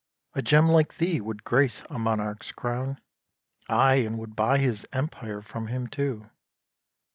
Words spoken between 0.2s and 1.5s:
A gem like thee would